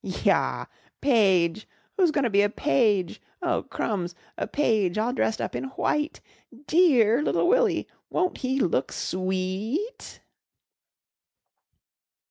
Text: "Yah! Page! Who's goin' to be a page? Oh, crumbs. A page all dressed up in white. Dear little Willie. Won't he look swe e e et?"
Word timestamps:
"Yah! 0.03 0.65
Page! 0.99 1.67
Who's 1.95 2.09
goin' 2.09 2.23
to 2.23 2.31
be 2.31 2.41
a 2.41 2.49
page? 2.49 3.21
Oh, 3.43 3.61
crumbs. 3.61 4.15
A 4.35 4.47
page 4.47 4.97
all 4.97 5.13
dressed 5.13 5.39
up 5.39 5.55
in 5.55 5.65
white. 5.77 6.21
Dear 6.65 7.21
little 7.21 7.47
Willie. 7.47 7.87
Won't 8.09 8.39
he 8.39 8.59
look 8.59 8.91
swe 8.91 9.35
e 9.35 9.75
e 9.75 9.87
et?" 9.91 10.21